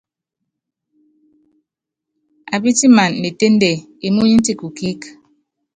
[2.55, 3.71] Apítiman ne ténde
[4.07, 5.01] emúny ti kukíík.